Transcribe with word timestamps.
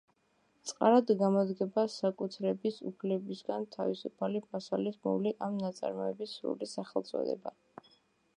წყაროდ 0.69 1.11
გამოდგება 1.19 1.83
საკუთრების 1.95 2.79
უფლებისგან 2.93 3.67
თავისუფალი 3.77 4.43
მასალის 4.57 4.99
ბმული 5.05 5.35
ან 5.49 5.61
ნაწარმოების 5.67 6.37
სრული 6.41 6.73
სახელწოდება. 6.75 7.57